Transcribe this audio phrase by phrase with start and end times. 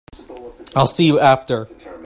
[0.75, 1.69] I'll see you after.